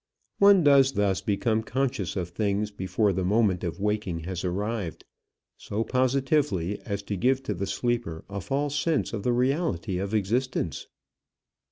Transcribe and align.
One 0.39 0.63
does 0.63 0.93
thus 0.93 1.21
become 1.21 1.61
conscious 1.61 2.15
of 2.15 2.29
things 2.29 2.71
before 2.71 3.13
the 3.13 3.23
moment 3.23 3.63
of 3.63 3.79
waking 3.79 4.21
has 4.21 4.43
arrived, 4.43 5.05
so 5.57 5.83
positively 5.83 6.81
as 6.87 7.03
to 7.03 7.15
give 7.15 7.43
to 7.43 7.53
the 7.53 7.67
sleeper 7.67 8.25
a 8.27 8.41
false 8.41 8.75
sense 8.79 9.13
of 9.13 9.21
the 9.21 9.31
reality 9.31 9.99
of 9.99 10.15
existence. 10.15 10.87